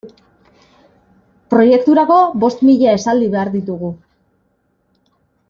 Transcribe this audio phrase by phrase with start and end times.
[1.55, 3.93] Proiekturako bost mila esaldi behar ditugu.